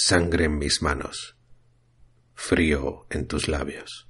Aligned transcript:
Sangre 0.00 0.44
en 0.44 0.58
mis 0.58 0.80
manos, 0.80 1.36
frío 2.36 3.08
en 3.10 3.26
tus 3.26 3.48
labios, 3.48 4.08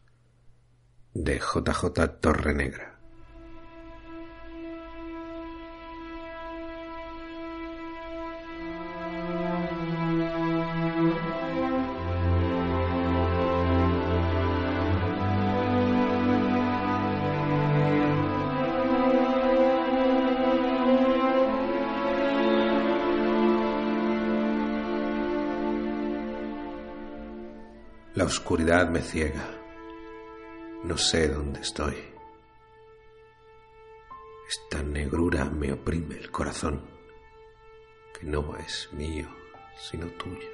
de 1.14 1.38
JJ 1.38 2.20
Torrenegra. 2.20 2.97
La 28.14 28.24
oscuridad 28.24 28.88
me 28.88 29.00
ciega. 29.00 29.46
No 30.82 30.96
sé 30.96 31.28
dónde 31.28 31.60
estoy. 31.60 31.94
Esta 34.48 34.82
negrura 34.82 35.44
me 35.44 35.72
oprime 35.72 36.16
el 36.16 36.30
corazón, 36.30 36.82
que 38.18 38.26
no 38.26 38.56
es 38.56 38.88
mío, 38.92 39.28
sino 39.78 40.06
tuyo. 40.12 40.48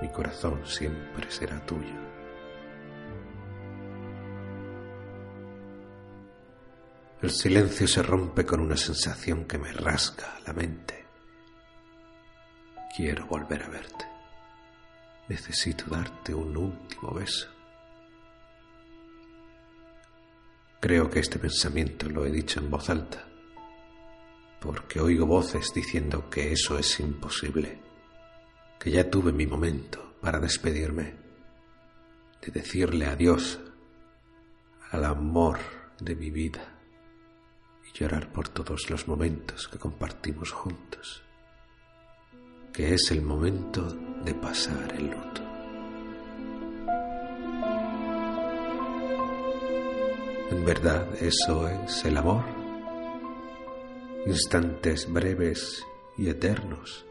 Mi 0.00 0.08
corazón 0.10 0.64
siempre 0.64 1.28
será 1.30 1.64
tuyo. 1.66 1.94
El 7.20 7.30
silencio 7.30 7.88
se 7.88 8.02
rompe 8.02 8.46
con 8.46 8.60
una 8.60 8.76
sensación 8.76 9.46
que 9.46 9.58
me 9.58 9.72
rasga 9.72 10.38
la 10.46 10.52
mente. 10.52 11.06
Quiero 12.96 13.26
volver 13.26 13.64
a 13.64 13.68
verte. 13.68 14.09
Necesito 15.30 15.84
darte 15.88 16.34
un 16.34 16.56
último 16.56 17.14
beso. 17.14 17.48
Creo 20.80 21.08
que 21.08 21.20
este 21.20 21.38
pensamiento 21.38 22.08
lo 22.08 22.26
he 22.26 22.32
dicho 22.32 22.58
en 22.58 22.68
voz 22.68 22.90
alta, 22.90 23.28
porque 24.60 24.98
oigo 24.98 25.26
voces 25.26 25.72
diciendo 25.72 26.28
que 26.28 26.50
eso 26.50 26.76
es 26.80 26.98
imposible, 26.98 27.80
que 28.80 28.90
ya 28.90 29.08
tuve 29.08 29.30
mi 29.30 29.46
momento 29.46 30.16
para 30.20 30.40
despedirme, 30.40 31.14
de 32.42 32.50
decirle 32.50 33.06
adiós 33.06 33.60
al 34.90 35.04
amor 35.04 35.60
de 36.00 36.16
mi 36.16 36.32
vida 36.32 36.76
y 37.88 37.96
llorar 37.96 38.32
por 38.32 38.48
todos 38.48 38.90
los 38.90 39.06
momentos 39.06 39.68
que 39.68 39.78
compartimos 39.78 40.50
juntos 40.50 41.22
que 42.72 42.94
es 42.94 43.10
el 43.10 43.22
momento 43.22 43.82
de 44.24 44.34
pasar 44.34 44.94
el 44.94 45.10
luto. 45.10 45.42
En 50.50 50.64
verdad, 50.64 51.06
eso 51.20 51.68
es 51.68 52.04
el 52.04 52.16
amor. 52.16 52.44
Instantes 54.26 55.10
breves 55.10 55.84
y 56.16 56.28
eternos 56.28 57.06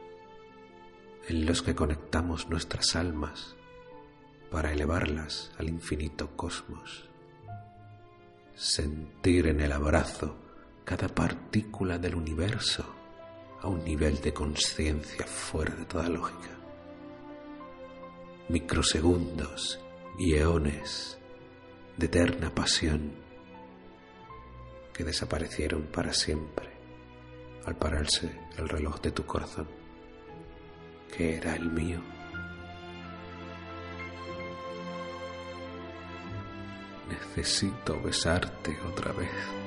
en 1.28 1.46
los 1.46 1.62
que 1.62 1.76
conectamos 1.76 2.50
nuestras 2.50 2.96
almas 2.96 3.56
para 4.52 4.72
elevarlas 4.72 5.52
al 5.58 5.70
infinito 5.70 6.36
cosmos. 6.36 7.10
Sentir 8.56 9.48
en 9.48 9.62
el 9.62 9.72
abrazo 9.72 10.36
cada 10.86 11.08
partícula 11.08 11.98
del 11.98 12.16
universo 12.16 12.99
a 13.62 13.68
un 13.68 13.84
nivel 13.84 14.22
de 14.22 14.34
conciencia 14.34 15.26
fuera 15.26 15.76
de 15.76 15.86
toda 15.86 16.08
lógica. 16.08 16.50
Microsegundos 18.48 19.80
y 20.18 20.36
eones 20.36 21.18
de 21.98 22.06
eterna 22.06 22.54
pasión 22.54 23.14
que 24.94 25.04
desaparecieron 25.04 25.84
para 25.84 26.14
siempre 26.14 26.70
al 27.66 27.76
pararse 27.76 28.38
el 28.58 28.68
reloj 28.68 29.00
de 29.02 29.12
tu 29.12 29.26
corazón, 29.26 29.68
que 31.16 31.36
era 31.36 31.56
el 31.56 31.70
mío. 31.70 32.02
Necesito 37.10 38.02
besarte 38.02 38.78
otra 38.92 39.12
vez. 39.12 39.59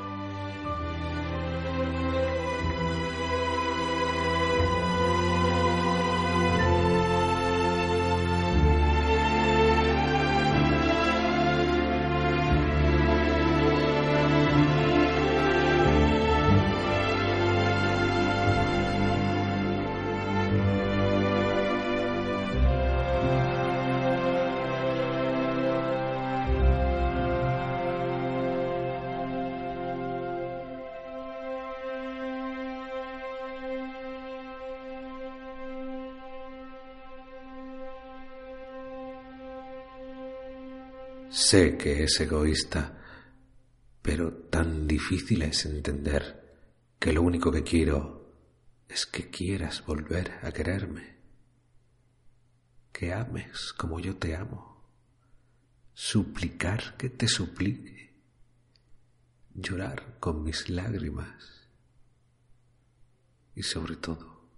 Sé 41.32 41.78
que 41.78 42.04
es 42.04 42.20
egoísta, 42.20 43.02
pero 44.02 44.34
tan 44.50 44.86
difícil 44.86 45.40
es 45.40 45.64
entender 45.64 46.58
que 46.98 47.10
lo 47.10 47.22
único 47.22 47.50
que 47.50 47.62
quiero 47.62 48.34
es 48.86 49.06
que 49.06 49.30
quieras 49.30 49.82
volver 49.86 50.30
a 50.42 50.52
quererme, 50.52 51.16
que 52.92 53.14
ames 53.14 53.72
como 53.72 53.98
yo 53.98 54.18
te 54.18 54.36
amo, 54.36 54.86
suplicar 55.94 56.98
que 56.98 57.08
te 57.08 57.26
suplique, 57.26 58.12
llorar 59.54 60.18
con 60.20 60.42
mis 60.42 60.68
lágrimas 60.68 61.66
y 63.54 63.62
sobre 63.62 63.96
todo 63.96 64.50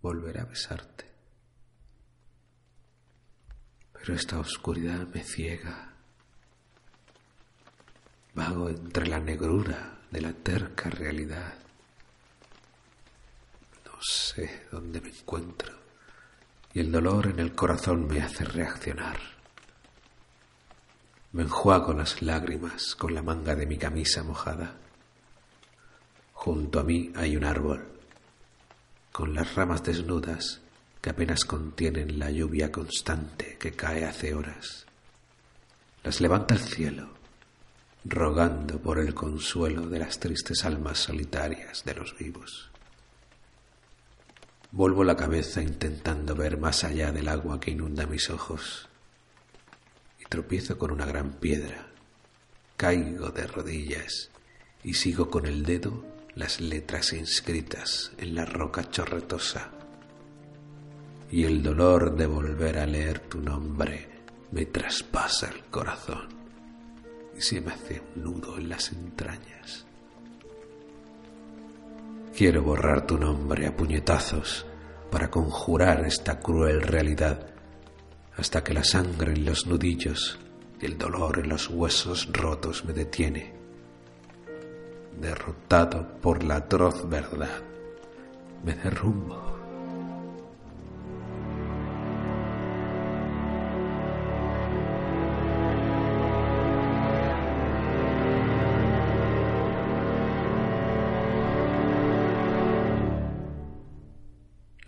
volver 0.00 0.38
a 0.38 0.46
besarte. 0.46 1.04
Pero 3.92 4.14
esta 4.14 4.40
oscuridad 4.40 5.06
me 5.08 5.22
ciega 5.22 5.91
Vago 8.34 8.70
entre 8.70 9.06
la 9.06 9.20
negrura 9.20 9.98
de 10.10 10.20
la 10.20 10.32
terca 10.32 10.88
realidad. 10.88 11.54
No 13.84 13.92
sé 14.00 14.66
dónde 14.70 15.00
me 15.00 15.10
encuentro 15.10 15.72
y 16.72 16.80
el 16.80 16.90
dolor 16.90 17.26
en 17.26 17.38
el 17.40 17.54
corazón 17.54 18.06
me 18.06 18.22
hace 18.22 18.44
reaccionar. 18.44 19.18
Me 21.32 21.42
enjuago 21.42 21.92
las 21.92 22.22
lágrimas 22.22 22.94
con 22.94 23.14
la 23.14 23.22
manga 23.22 23.54
de 23.54 23.66
mi 23.66 23.76
camisa 23.76 24.22
mojada. 24.22 24.76
Junto 26.32 26.80
a 26.80 26.84
mí 26.84 27.12
hay 27.14 27.36
un 27.36 27.44
árbol, 27.44 27.86
con 29.12 29.34
las 29.34 29.54
ramas 29.54 29.82
desnudas 29.82 30.60
que 31.00 31.10
apenas 31.10 31.44
contienen 31.44 32.18
la 32.18 32.30
lluvia 32.30 32.72
constante 32.72 33.56
que 33.58 33.72
cae 33.72 34.04
hace 34.04 34.34
horas. 34.34 34.86
Las 36.02 36.20
levanta 36.20 36.54
el 36.54 36.60
cielo 36.60 37.21
rogando 38.04 38.80
por 38.80 38.98
el 38.98 39.14
consuelo 39.14 39.86
de 39.88 40.00
las 40.00 40.18
tristes 40.18 40.64
almas 40.64 40.98
solitarias 40.98 41.84
de 41.84 41.94
los 41.94 42.16
vivos. 42.18 42.70
Vuelvo 44.72 45.04
la 45.04 45.16
cabeza 45.16 45.62
intentando 45.62 46.34
ver 46.34 46.58
más 46.58 46.82
allá 46.82 47.12
del 47.12 47.28
agua 47.28 47.60
que 47.60 47.70
inunda 47.70 48.06
mis 48.06 48.30
ojos 48.30 48.88
y 50.18 50.24
tropiezo 50.24 50.78
con 50.78 50.90
una 50.90 51.06
gran 51.06 51.32
piedra. 51.32 51.88
Caigo 52.76 53.30
de 53.30 53.46
rodillas 53.46 54.30
y 54.82 54.94
sigo 54.94 55.30
con 55.30 55.46
el 55.46 55.62
dedo 55.64 56.04
las 56.34 56.60
letras 56.60 57.12
inscritas 57.12 58.12
en 58.18 58.34
la 58.34 58.46
roca 58.46 58.90
chorretosa. 58.90 59.70
Y 61.30 61.44
el 61.44 61.62
dolor 61.62 62.16
de 62.16 62.26
volver 62.26 62.78
a 62.78 62.86
leer 62.86 63.20
tu 63.20 63.40
nombre 63.40 64.08
me 64.50 64.66
traspasa 64.66 65.50
el 65.50 65.62
corazón 65.64 66.41
y 67.36 67.40
se 67.40 67.60
me 67.60 67.72
hace 67.72 68.02
un 68.16 68.22
nudo 68.22 68.58
en 68.58 68.68
las 68.68 68.92
entrañas. 68.92 69.86
Quiero 72.36 72.62
borrar 72.62 73.06
tu 73.06 73.18
nombre 73.18 73.66
a 73.66 73.76
puñetazos 73.76 74.66
para 75.10 75.30
conjurar 75.30 76.04
esta 76.06 76.40
cruel 76.40 76.82
realidad 76.82 77.46
hasta 78.36 78.64
que 78.64 78.72
la 78.72 78.84
sangre 78.84 79.34
en 79.34 79.44
los 79.44 79.66
nudillos 79.66 80.38
y 80.80 80.86
el 80.86 80.96
dolor 80.96 81.40
en 81.40 81.50
los 81.50 81.68
huesos 81.68 82.28
rotos 82.32 82.84
me 82.84 82.92
detiene. 82.92 83.52
Derrotado 85.20 86.18
por 86.20 86.42
la 86.42 86.56
atroz 86.56 87.08
verdad, 87.08 87.62
me 88.64 88.74
derrumbo 88.74 89.61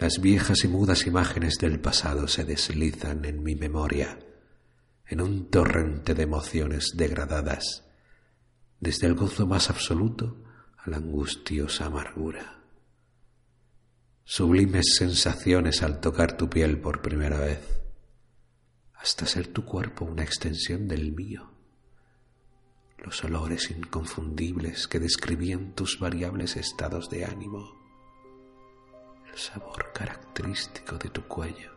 Las 0.05 0.21
viejas 0.21 0.63
y 0.65 0.69
mudas 0.69 1.07
imágenes 1.07 1.57
del 1.59 1.81
pasado 1.81 2.29
se 2.29 2.45
deslizan 2.45 3.25
en 3.25 3.43
mi 3.43 3.55
memoria, 3.55 4.19
en 5.07 5.23
un 5.23 5.49
torrente 5.49 6.13
de 6.13 6.25
emociones 6.25 6.93
degradadas, 6.95 7.87
desde 8.81 9.07
el 9.07 9.15
gozo 9.15 9.47
más 9.47 9.71
absoluto 9.71 10.45
a 10.77 10.91
la 10.91 10.99
angustiosa 10.99 11.87
amargura. 11.87 12.61
Sublimes 14.25 14.95
sensaciones 14.99 15.83
al 15.83 16.01
tocar 16.01 16.37
tu 16.37 16.51
piel 16.51 16.83
por 16.83 17.01
primera 17.01 17.39
vez, 17.39 17.61
hasta 18.97 19.25
ser 19.25 19.47
tu 19.47 19.65
cuerpo 19.65 20.05
una 20.05 20.23
extensión 20.23 20.87
del 20.87 21.13
mío. 21.13 21.51
Los 22.99 23.25
olores 23.25 23.71
inconfundibles 23.71 24.87
que 24.87 25.01
describían 25.01 25.75
tus 25.75 25.99
variables 25.99 26.59
estados 26.59 27.09
de 27.09 27.25
ánimo 27.25 27.84
sabor 29.37 29.93
característico 29.93 30.97
de 30.97 31.11
tu 31.11 31.23
cuello, 31.25 31.73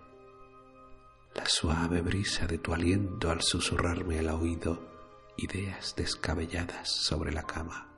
la 1.35 1.45
suave 1.45 2.01
brisa 2.01 2.47
de 2.47 2.57
tu 2.57 2.73
aliento 2.73 3.29
al 3.29 3.41
susurrarme 3.41 4.19
al 4.19 4.29
oído 4.29 5.33
ideas 5.37 5.95
descabelladas 5.95 6.89
sobre 6.89 7.31
la 7.31 7.43
cama, 7.43 7.93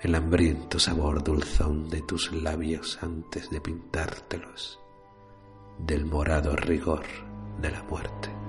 el 0.00 0.14
hambriento 0.14 0.78
sabor 0.78 1.24
dulzón 1.24 1.88
de 1.88 2.02
tus 2.02 2.32
labios 2.32 2.98
antes 3.02 3.50
de 3.50 3.60
pintártelos, 3.60 4.78
del 5.78 6.04
morado 6.04 6.54
rigor 6.54 7.04
de 7.60 7.70
la 7.70 7.82
muerte. 7.82 8.45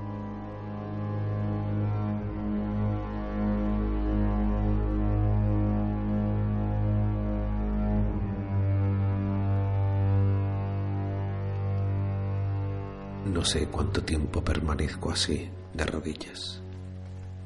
No 13.28 13.44
sé 13.44 13.68
cuánto 13.68 14.02
tiempo 14.04 14.44
permanezco 14.44 15.12
así, 15.12 15.50
de 15.74 15.86
rodillas, 15.86 16.62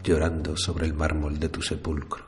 llorando 0.03 0.55
sobre 0.55 0.85
el 0.85 0.93
mármol 0.93 1.39
de 1.39 1.49
tu 1.49 1.61
sepulcro. 1.61 2.23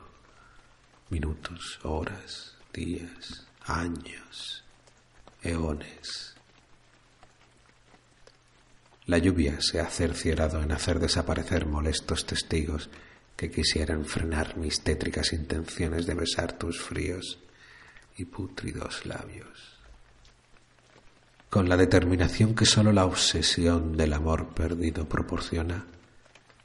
Minutos, 1.08 1.78
horas, 1.84 2.56
días, 2.72 3.46
años, 3.64 4.64
eones. 5.40 6.34
La 9.06 9.18
lluvia 9.18 9.60
se 9.60 9.80
ha 9.80 9.86
cerciorado 9.86 10.60
en 10.60 10.72
hacer 10.72 10.98
desaparecer 10.98 11.64
molestos 11.64 12.26
testigos 12.26 12.90
que 13.36 13.52
quisieran 13.52 14.04
frenar 14.04 14.56
mis 14.56 14.80
tétricas 14.80 15.32
intenciones 15.32 16.06
de 16.06 16.14
besar 16.14 16.58
tus 16.58 16.80
fríos 16.80 17.38
y 18.16 18.24
pútridos 18.24 19.06
labios 19.06 19.73
con 21.54 21.68
la 21.68 21.76
determinación 21.76 22.56
que 22.56 22.66
sólo 22.66 22.90
la 22.90 23.04
obsesión 23.04 23.96
del 23.96 24.12
amor 24.14 24.54
perdido 24.54 25.08
proporciona, 25.08 25.86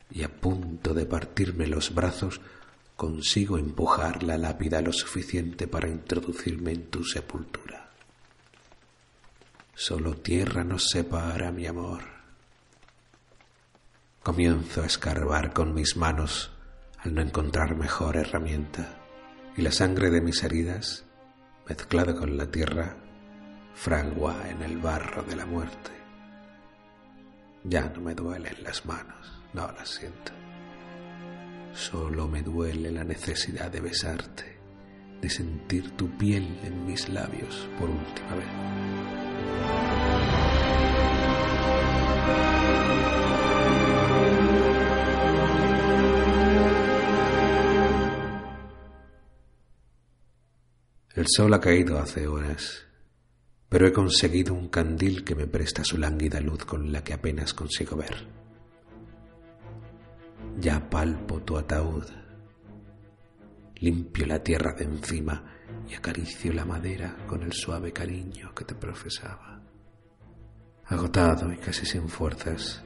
y 0.09 0.23
a 0.23 0.29
punto 0.29 0.95
de 0.95 1.05
partirme 1.05 1.67
los 1.67 1.93
brazos, 1.93 2.41
consigo 2.95 3.59
empujar 3.59 4.23
la 4.23 4.35
lápida 4.39 4.81
lo 4.81 4.91
suficiente 4.91 5.67
para 5.67 5.87
introducirme 5.87 6.71
en 6.71 6.89
tu 6.89 7.03
sepultura. 7.03 7.91
Solo 9.75 10.15
tierra 10.15 10.63
nos 10.63 10.89
separa, 10.89 11.51
mi 11.51 11.67
amor. 11.67 12.01
Comienzo 14.23 14.81
a 14.81 14.87
escarbar 14.87 15.53
con 15.53 15.75
mis 15.75 15.97
manos 15.97 16.49
al 16.97 17.13
no 17.13 17.21
encontrar 17.21 17.75
mejor 17.75 18.17
herramienta, 18.17 18.97
y 19.55 19.61
la 19.61 19.71
sangre 19.71 20.09
de 20.09 20.21
mis 20.21 20.41
heridas, 20.41 21.05
mezclada 21.67 22.15
con 22.15 22.37
la 22.37 22.49
tierra, 22.49 22.97
fragua 23.79 24.35
en 24.49 24.61
el 24.61 24.77
barro 24.77 25.23
de 25.23 25.37
la 25.37 25.45
muerte. 25.45 25.91
Ya 27.63 27.89
no 27.89 28.01
me 28.01 28.13
duelen 28.13 28.61
las 28.61 28.85
manos, 28.85 29.41
no 29.53 29.71
las 29.71 29.87
siento. 29.87 30.33
Solo 31.73 32.27
me 32.27 32.41
duele 32.41 32.91
la 32.91 33.05
necesidad 33.05 33.71
de 33.71 33.79
besarte, 33.79 34.59
de 35.21 35.29
sentir 35.29 35.91
tu 35.91 36.09
piel 36.17 36.59
en 36.65 36.85
mis 36.85 37.07
labios 37.07 37.69
por 37.79 37.89
última 37.89 38.35
vez. 38.35 38.47
El 51.15 51.25
sol 51.29 51.53
ha 51.53 51.61
caído 51.61 51.97
hace 51.97 52.27
horas 52.27 52.88
pero 53.69 53.87
he 53.87 53.93
conseguido 53.93 54.55
un 54.55 54.67
candil 54.67 55.23
que 55.23 55.35
me 55.35 55.45
presta 55.45 55.83
su 55.83 55.97
lánguida 55.97 56.41
luz 56.41 56.65
con 56.65 56.91
la 56.91 57.03
que 57.03 57.13
apenas 57.13 57.53
consigo 57.53 57.95
ver. 57.95 58.27
Ya 60.59 60.89
palpo 60.89 61.41
tu 61.41 61.55
ataúd, 61.55 62.05
limpio 63.75 64.25
la 64.25 64.41
tierra 64.41 64.73
de 64.73 64.85
encima 64.85 65.43
y 65.87 65.93
acaricio 65.93 66.51
la 66.51 66.65
madera 66.65 67.15
con 67.27 67.43
el 67.43 67.53
suave 67.53 67.93
cariño 67.93 68.53
que 68.55 68.65
te 68.65 68.73
profesaba. 68.73 69.61
Agotado 70.85 71.53
y 71.53 71.57
casi 71.57 71.85
sin 71.85 72.09
fuerzas, 72.09 72.81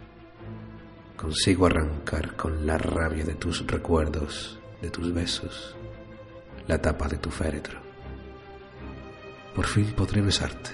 consigo 1.15 1.65
arrancar 1.65 2.35
con 2.35 2.65
la 2.65 2.77
rabia 2.77 3.23
de 3.23 3.35
tus 3.35 3.65
recuerdos, 3.65 4.59
de 4.81 4.89
tus 4.89 5.13
besos, 5.13 5.77
la 6.67 6.81
tapa 6.81 7.07
de 7.07 7.17
tu 7.17 7.29
féretro 7.29 7.92
por 9.55 9.67
fin 9.67 9.93
podré 9.93 10.21
besarte 10.21 10.71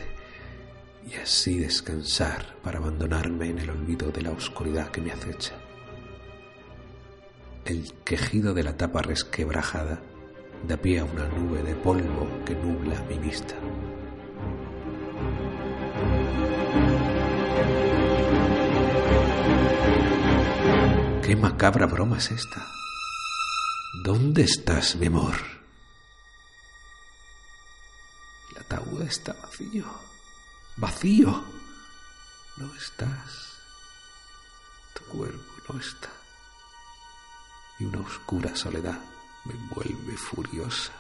y 1.10 1.16
así 1.16 1.58
descansar 1.60 2.56
para 2.64 2.80
abandonarme 2.80 3.50
en 3.50 3.60
el 3.60 3.70
olvido 3.70 4.12
de 4.12 4.22
la 4.22 4.32
oscuridad 4.32 4.90
que 4.90 5.02
me 5.02 5.12
acecha. 5.12 5.56
El 7.66 7.94
quejido 8.04 8.54
de 8.54 8.64
la 8.64 8.78
tapa 8.78 9.02
resquebrajada 9.02 10.02
da 10.68 10.78
pie 10.78 11.00
a 11.00 11.06
una 11.06 11.28
nube 11.28 11.64
de 11.64 11.76
polvo 11.76 12.28
que 12.46 12.56
nubla 12.56 13.02
mi 13.10 13.18
vista. 13.18 13.56
¿Qué 21.24 21.36
macabra 21.36 21.86
broma 21.86 22.18
es 22.18 22.32
esta? 22.32 22.66
¿Dónde 24.04 24.44
estás, 24.44 24.96
mi 24.96 25.08
amor? 25.08 25.59
Está 29.10 29.34
vacío. 29.34 29.86
Vacío. 30.78 31.44
No 32.58 32.74
estás. 32.76 33.58
Tu 34.94 35.04
cuerpo 35.06 35.52
no 35.68 35.80
está. 35.80 36.10
Y 37.80 37.86
una 37.86 38.00
oscura 38.00 38.56
soledad 38.56 39.00
me 39.46 39.54
envuelve 39.54 40.18
furiosa, 40.18 40.92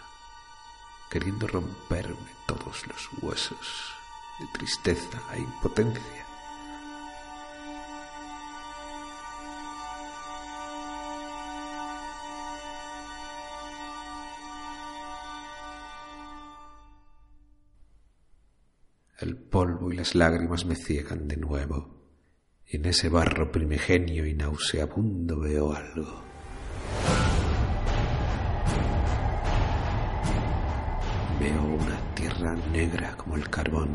queriendo 1.09 1.47
romperme 1.47 2.35
todos 2.47 2.87
los 2.87 3.09
huesos 3.21 3.93
de 4.39 4.47
tristeza 4.53 5.21
e 5.33 5.39
impotencia. 5.39 6.28
Polvo 19.49 19.91
y 19.91 19.95
las 19.95 20.15
lágrimas 20.15 20.65
me 20.65 20.75
ciegan 20.75 21.27
de 21.27 21.37
nuevo, 21.37 21.99
en 22.67 22.85
ese 22.85 23.09
barro 23.09 23.51
primigenio 23.51 24.25
y 24.25 24.33
nauseabundo 24.33 25.39
veo 25.39 25.73
algo. 25.73 26.21
Veo 31.39 31.63
una 31.63 32.13
tierra 32.13 32.55
negra 32.71 33.15
como 33.17 33.35
el 33.37 33.49
carbón, 33.49 33.89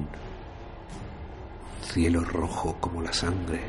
un 1.78 1.84
cielo 1.84 2.24
rojo 2.24 2.76
como 2.80 3.00
la 3.02 3.12
sangre. 3.12 3.60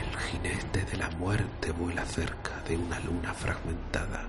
El 0.00 0.18
jinete 0.18 0.84
de 0.90 0.96
la 0.96 1.10
muerte 1.10 1.70
vuela 1.70 2.04
cerca 2.04 2.60
de 2.68 2.76
una 2.76 2.98
luna 3.00 3.32
fragmentada 3.34 4.26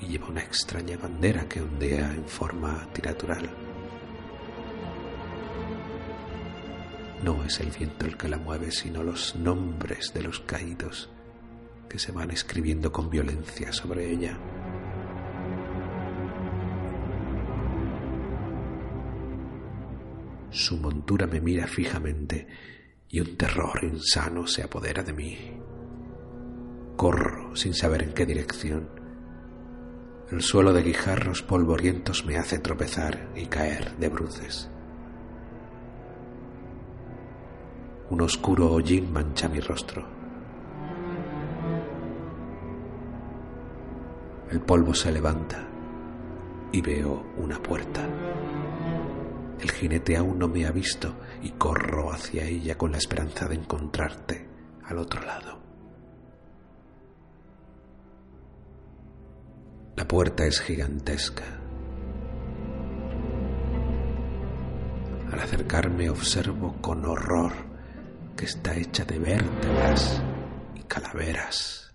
y 0.00 0.06
lleva 0.06 0.28
una 0.28 0.42
extraña 0.42 0.96
bandera 0.96 1.48
que 1.48 1.60
ondea 1.60 2.12
en 2.12 2.24
forma 2.26 2.86
tiratural. 2.92 3.71
No 7.22 7.44
es 7.44 7.60
el 7.60 7.70
viento 7.70 8.06
el 8.06 8.16
que 8.16 8.28
la 8.28 8.38
mueve, 8.38 8.72
sino 8.72 9.02
los 9.02 9.36
nombres 9.36 10.12
de 10.12 10.22
los 10.22 10.40
caídos 10.40 11.08
que 11.88 11.98
se 11.98 12.10
van 12.10 12.30
escribiendo 12.30 12.90
con 12.90 13.10
violencia 13.10 13.72
sobre 13.72 14.10
ella. 14.10 14.38
Su 20.50 20.78
montura 20.78 21.26
me 21.26 21.40
mira 21.40 21.66
fijamente 21.66 22.46
y 23.08 23.20
un 23.20 23.36
terror 23.36 23.78
insano 23.84 24.46
se 24.46 24.62
apodera 24.62 25.02
de 25.02 25.12
mí. 25.12 25.60
Corro 26.96 27.54
sin 27.54 27.74
saber 27.74 28.02
en 28.02 28.12
qué 28.12 28.26
dirección 28.26 28.88
El 30.30 30.40
suelo 30.40 30.72
de 30.72 30.82
guijarros 30.82 31.42
polvorientos 31.42 32.24
me 32.24 32.36
hace 32.36 32.58
tropezar 32.58 33.30
y 33.36 33.46
caer 33.46 33.96
de 33.98 34.08
bruces. 34.08 34.71
Un 38.12 38.20
oscuro 38.20 38.70
hollín 38.70 39.10
mancha 39.10 39.48
mi 39.48 39.58
rostro. 39.58 40.06
El 44.50 44.60
polvo 44.60 44.92
se 44.92 45.10
levanta 45.10 45.66
y 46.72 46.82
veo 46.82 47.32
una 47.38 47.58
puerta. 47.58 48.06
El 49.58 49.70
jinete 49.70 50.18
aún 50.18 50.38
no 50.38 50.46
me 50.46 50.66
ha 50.66 50.70
visto 50.72 51.14
y 51.40 51.52
corro 51.52 52.12
hacia 52.12 52.44
ella 52.44 52.76
con 52.76 52.92
la 52.92 52.98
esperanza 52.98 53.48
de 53.48 53.54
encontrarte 53.54 54.46
al 54.84 54.98
otro 54.98 55.22
lado. 55.22 55.58
La 59.96 60.06
puerta 60.06 60.44
es 60.44 60.60
gigantesca. 60.60 61.44
Al 65.32 65.40
acercarme 65.40 66.10
observo 66.10 66.76
con 66.82 67.06
horror 67.06 67.71
que 68.36 68.44
está 68.46 68.74
hecha 68.76 69.04
de 69.04 69.18
vértebras 69.18 70.22
y 70.74 70.82
calaveras. 70.82 71.92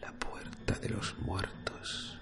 La 0.00 0.12
puerta 0.12 0.74
de 0.80 0.88
los 0.90 1.16
muertos. 1.18 2.18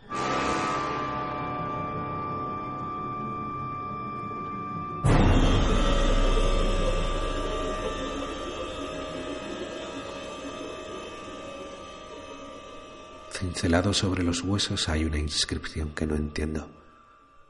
Cincelado 13.31 13.95
sobre 13.95 14.25
los 14.25 14.43
huesos 14.43 14.89
hay 14.89 15.05
una 15.05 15.19
inscripción 15.19 15.95
que 15.95 16.07
no 16.07 16.17
entiendo, 16.17 16.71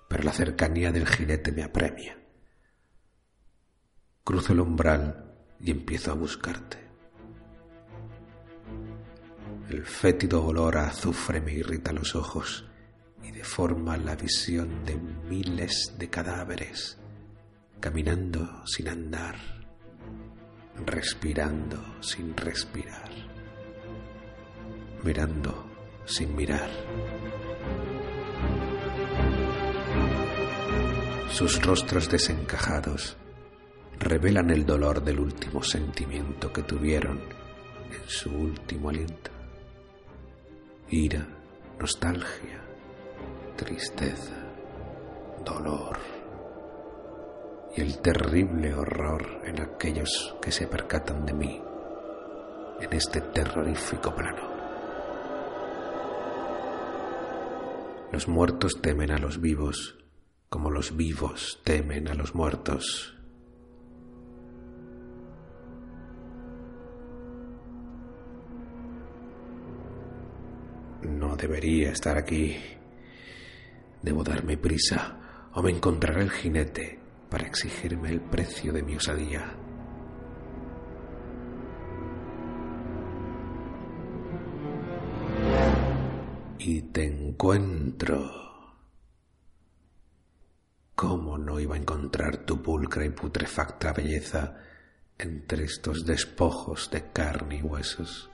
pero 0.07 0.23
la 0.23 0.33
cercanía 0.33 0.93
del 0.93 1.07
jinete 1.07 1.51
me 1.51 1.63
apremia. 1.63 2.18
Cruzo 4.29 4.53
el 4.53 4.61
umbral 4.61 5.25
y 5.59 5.71
empiezo 5.71 6.11
a 6.11 6.15
buscarte. 6.15 6.77
El 9.71 9.87
fétido 9.87 10.45
olor 10.45 10.77
a 10.77 10.89
azufre 10.89 11.41
me 11.41 11.55
irrita 11.55 11.95
los 11.95 12.15
ojos 12.15 12.67
y 13.23 13.31
deforma 13.31 13.97
la 13.97 14.17
visión 14.17 14.85
de 14.85 14.99
miles 14.99 15.95
de 15.97 16.11
cadáveres, 16.11 16.99
caminando 17.81 18.67
sin 18.67 18.91
andar, 18.91 19.37
respirando 20.85 21.83
sin 22.03 22.37
respirar, 22.37 23.11
mirando 25.05 25.71
sin 26.05 26.37
mirar. 26.37 26.69
Sus 31.31 31.63
rostros 31.63 32.11
desencajados 32.11 33.17
revelan 33.99 34.51
el 34.51 34.65
dolor 34.65 35.03
del 35.03 35.21
último 35.21 35.63
sentimiento 35.63 36.53
que 36.53 36.63
tuvieron 36.63 37.19
en 37.19 38.09
su 38.09 38.31
último 38.31 38.91
aliento. 38.91 39.31
Ira, 40.91 41.27
nostalgia, 41.79 42.63
tristeza, 43.57 44.37
dolor 45.45 45.99
y 47.77 47.81
el 47.81 47.99
terrible 47.99 48.75
horror 48.75 49.43
en 49.45 49.61
aquellos 49.61 50.37
que 50.41 50.53
se 50.53 50.67
percatan 50.67 51.27
de 51.27 51.33
mí 51.35 51.63
en 52.81 52.93
este 52.93 53.21
terrorífico 53.21 54.15
plano. 54.15 54.49
Los 58.13 58.27
muertos 58.27 58.81
temen 58.81 59.11
a 59.11 59.19
los 59.19 59.41
vivos 59.41 59.99
como 60.49 60.71
los 60.71 60.97
vivos 60.97 61.61
temen 61.63 62.09
a 62.09 62.15
los 62.15 62.35
muertos. 62.35 63.18
No 71.19 71.37
debería 71.37 71.91
estar 71.91 72.17
aquí. 72.17 72.57
Debo 74.03 74.23
darme 74.23 74.57
prisa 74.57 75.51
o 75.55 75.63
me 75.63 75.71
encontrará 75.71 76.23
el 76.23 76.31
jinete 76.31 76.99
para 77.29 77.47
exigirme 77.47 78.11
el 78.11 78.21
precio 78.21 78.73
de 78.73 78.83
mi 78.83 78.95
osadía. 78.95 79.57
y 86.59 86.83
te 86.83 87.05
encuentro. 87.05 88.31
¿Cómo 90.95 91.39
no 91.39 91.59
iba 91.59 91.77
a 91.77 91.79
encontrar 91.79 92.45
tu 92.45 92.61
pulcra 92.61 93.07
y 93.07 93.11
putrefacta 93.11 93.95
belleza 93.95 94.57
entre 95.17 95.65
estos 95.65 96.05
despojos 96.05 96.91
de 96.91 97.11
carne 97.11 97.59
y 97.59 97.63
huesos? 97.63 98.29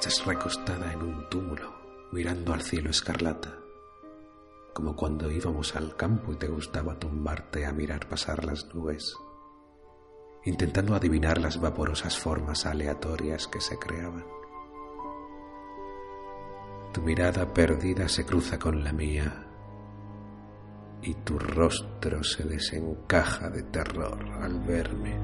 Estás 0.00 0.24
recostada 0.24 0.92
en 0.92 1.02
un 1.02 1.28
túmulo, 1.28 1.74
mirando 2.12 2.54
al 2.54 2.62
cielo 2.62 2.88
escarlata, 2.88 3.58
como 4.72 4.94
cuando 4.94 5.28
íbamos 5.28 5.74
al 5.74 5.96
campo 5.96 6.32
y 6.32 6.36
te 6.36 6.46
gustaba 6.46 6.96
tumbarte 6.96 7.66
a 7.66 7.72
mirar 7.72 8.08
pasar 8.08 8.44
las 8.44 8.72
nubes 8.72 9.16
intentando 10.44 10.94
adivinar 10.94 11.38
las 11.38 11.60
vaporosas 11.60 12.16
formas 12.16 12.64
aleatorias 12.64 13.48
que 13.48 13.60
se 13.60 13.76
creaban. 13.76 14.24
Tu 16.92 17.02
mirada 17.02 17.52
perdida 17.52 18.08
se 18.08 18.24
cruza 18.24 18.56
con 18.56 18.84
la 18.84 18.92
mía 18.92 19.46
y 21.02 21.12
tu 21.14 21.40
rostro 21.40 22.22
se 22.22 22.44
desencaja 22.44 23.50
de 23.50 23.64
terror 23.64 24.24
al 24.40 24.60
verme. 24.60 25.16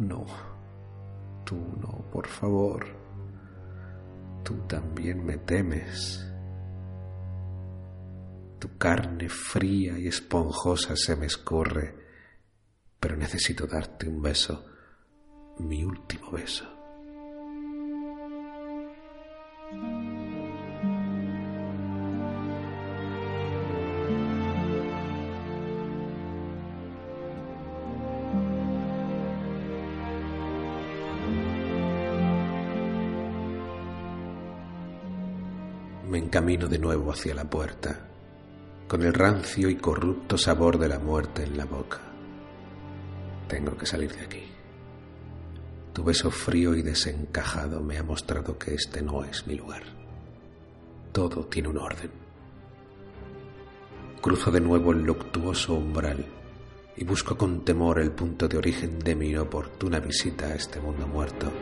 No, 0.00 0.24
tú 1.44 1.56
no, 1.78 2.10
por 2.10 2.26
favor. 2.26 2.86
Tú 4.42 4.56
también 4.66 5.24
me 5.24 5.36
temes. 5.36 6.26
Tu 8.58 8.78
carne 8.78 9.28
fría 9.28 9.98
y 9.98 10.08
esponjosa 10.08 10.96
se 10.96 11.16
me 11.16 11.26
escorre, 11.26 11.94
pero 12.98 13.14
necesito 13.14 13.66
darte 13.66 14.08
un 14.08 14.22
beso, 14.22 14.64
mi 15.58 15.84
último 15.84 16.30
beso. 16.30 16.79
Me 36.10 36.18
encamino 36.18 36.66
de 36.66 36.80
nuevo 36.80 37.12
hacia 37.12 37.36
la 37.36 37.48
puerta 37.48 38.00
con 38.88 39.04
el 39.04 39.14
rancio 39.14 39.70
y 39.70 39.76
corrupto 39.76 40.36
sabor 40.36 40.76
de 40.76 40.88
la 40.88 40.98
muerte 40.98 41.44
en 41.44 41.56
la 41.56 41.66
boca. 41.66 42.00
Tengo 43.46 43.76
que 43.76 43.86
salir 43.86 44.12
de 44.16 44.22
aquí. 44.22 44.42
Tu 45.92 46.02
beso 46.02 46.32
frío 46.32 46.74
y 46.74 46.82
desencajado 46.82 47.80
me 47.80 47.96
ha 47.96 48.02
mostrado 48.02 48.58
que 48.58 48.74
este 48.74 49.02
no 49.02 49.22
es 49.22 49.46
mi 49.46 49.54
lugar. 49.54 49.84
Todo 51.12 51.46
tiene 51.46 51.68
un 51.68 51.78
orden. 51.78 52.10
Cruzo 54.20 54.50
de 54.50 54.60
nuevo 54.60 54.90
el 54.90 55.04
luctuoso 55.04 55.74
umbral 55.74 56.26
y 56.96 57.04
busco 57.04 57.38
con 57.38 57.64
temor 57.64 58.00
el 58.00 58.10
punto 58.10 58.48
de 58.48 58.58
origen 58.58 58.98
de 58.98 59.14
mi 59.14 59.28
inoportuna 59.28 60.00
visita 60.00 60.46
a 60.46 60.54
este 60.56 60.80
mundo 60.80 61.06
muerto. 61.06 61.52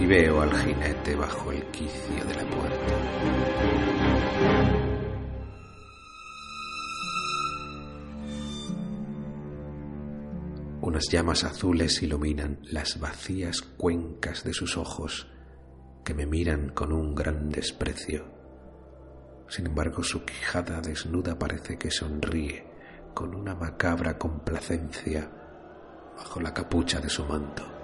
Y 0.00 0.06
veo 0.06 0.40
al 0.40 0.50
jinete 0.56 1.14
bajo 1.14 1.52
el 1.52 1.62
quicio 1.66 2.24
de 2.24 2.34
la 2.34 2.44
puerta. 2.50 2.94
Unas 10.80 11.04
llamas 11.10 11.44
azules 11.44 12.02
iluminan 12.02 12.60
las 12.62 12.98
vacías 12.98 13.60
cuencas 13.60 14.42
de 14.42 14.54
sus 14.54 14.78
ojos 14.78 15.28
que 16.02 16.14
me 16.14 16.24
miran 16.24 16.70
con 16.70 16.92
un 16.92 17.14
gran 17.14 17.50
desprecio. 17.50 18.24
Sin 19.48 19.66
embargo, 19.66 20.02
su 20.02 20.24
quijada 20.24 20.80
desnuda 20.80 21.38
parece 21.38 21.76
que 21.76 21.90
sonríe 21.90 22.64
con 23.12 23.34
una 23.34 23.54
macabra 23.54 24.16
complacencia 24.16 25.30
bajo 26.16 26.40
la 26.40 26.54
capucha 26.54 27.00
de 27.00 27.10
su 27.10 27.24
manto 27.26 27.79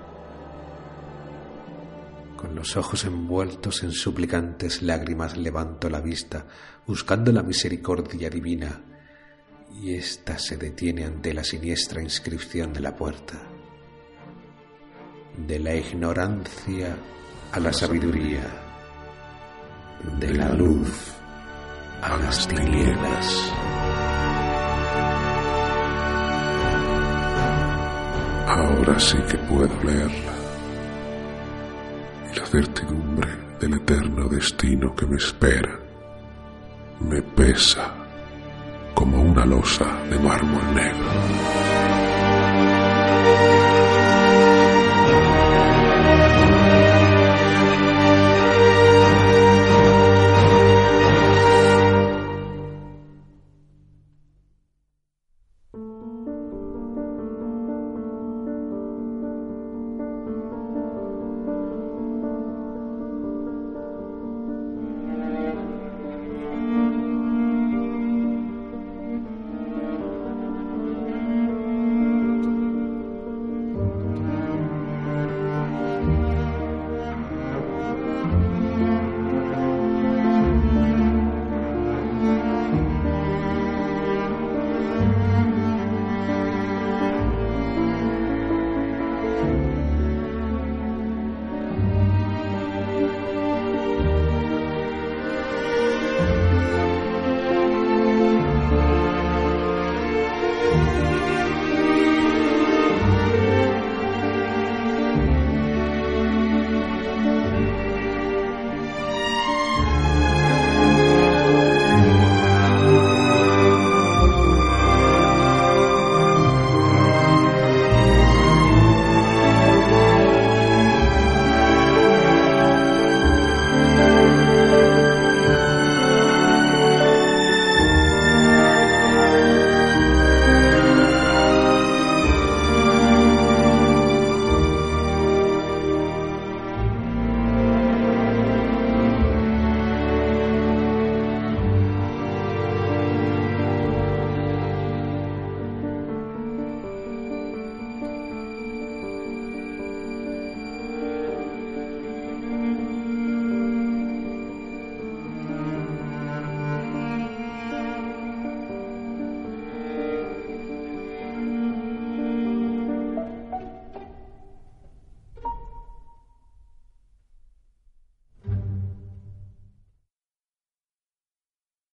con 2.37 2.55
los 2.55 2.76
ojos 2.76 3.05
envueltos 3.05 3.83
en 3.83 3.93
suplicantes 3.93 4.83
lágrimas 4.83 5.37
levanto 5.37 5.88
la 5.88 6.00
vista, 6.00 6.47
buscando 6.87 7.33
la 7.33 7.43
misericordia 7.43 8.31
divina 8.31 8.81
y 9.83 9.95
ésta 9.95 10.38
se 10.38 10.57
detiene 10.57 11.05
ante 11.05 11.35
la 11.35 11.45
siniestra 11.45 12.02
inscripción 12.02 12.73
de 12.73 12.81
la 12.81 12.95
puerta. 12.95 13.35
De 15.37 15.59
la 15.59 15.75
ignorancia 15.75 16.97
a 17.52 17.61
la 17.61 17.73
sabiduría, 17.73 18.45
de 20.19 20.35
la 20.35 20.52
luz 20.52 21.12
a 22.02 22.16
las 22.16 22.49
tinieblas. 22.49 23.52
Ahora 28.47 28.99
sí 28.99 29.19
que 29.28 29.37
puedo 29.38 29.83
leerla. 29.83 30.36
Certidumbre 32.50 33.29
del 33.61 33.75
eterno 33.75 34.29
destino 34.29 34.95
que 34.95 35.05
me 35.05 35.17
espera 35.17 35.81
me 37.00 37.21
pesa 37.21 37.93
como 38.95 39.21
una 39.21 39.45
losa 39.45 39.85
de 40.09 40.17
mármol 40.19 40.75
negro. 40.75 41.07